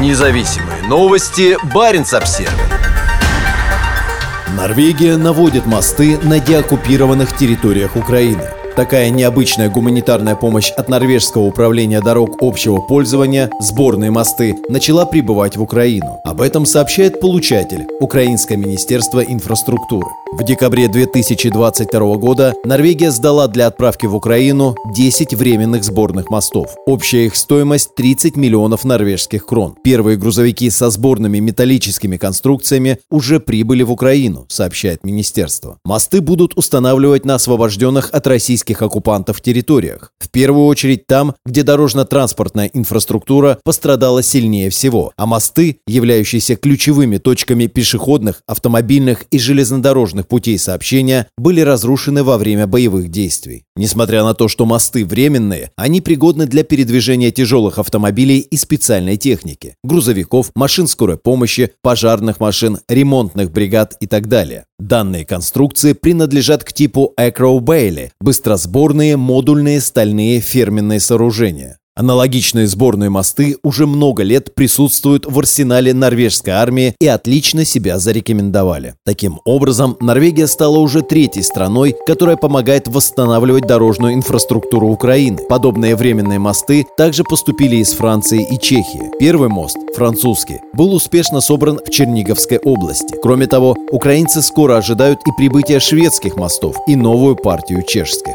[0.00, 1.56] Независимые новости.
[1.72, 2.52] Барин обсерва
[4.56, 12.38] Норвегия наводит мосты на деоккупированных территориях Украины– Такая необычная гуманитарная помощь от Норвежского управления дорог
[12.40, 16.18] общего пользования «Сборные мосты» начала прибывать в Украину.
[16.24, 20.08] Об этом сообщает получатель– Украинское министерство инфраструктуры.
[20.32, 26.74] В декабре 2022 года Норвегия сдала для отправки в Украину 10 временных сборных мостов.
[26.86, 29.76] Общая их стоимость 30 миллионов норвежских крон.
[29.84, 35.78] Первые грузовики со сборными металлическими конструкциями уже прибыли в Украину, сообщает министерство.
[35.84, 40.10] Мосты будут устанавливать на освобожденных от российских российских оккупантов территориях.
[40.18, 47.66] В первую очередь там, где дорожно-транспортная инфраструктура пострадала сильнее всего, а мосты, являющиеся ключевыми точками
[47.66, 53.64] пешеходных, автомобильных и железнодорожных путей сообщения, были разрушены во время боевых действий.
[53.76, 59.76] Несмотря на то, что мосты временные, они пригодны для передвижения тяжелых автомобилей и специальной техники,
[59.84, 64.64] грузовиков, машин скорой помощи, пожарных машин, ремонтных бригад и так далее.
[64.78, 68.10] Данные конструкции принадлежат к типу Acro Bailey–
[68.54, 71.78] быстросборные модульные стальные ферменные сооружения.
[71.96, 78.94] Аналогичные сборные мосты уже много лет присутствуют в арсенале норвежской армии и отлично себя зарекомендовали.
[79.04, 85.38] Таким образом, Норвегия стала уже третьей страной, которая помогает восстанавливать дорожную инфраструктуру Украины.
[85.48, 89.10] Подобные временные мосты также поступили из Франции и Чехии.
[89.20, 93.14] Первый мост, французский, был успешно собран в Черниговской области.
[93.22, 98.34] Кроме того, украинцы скоро ожидают и прибытия шведских мостов и новую партию чешских.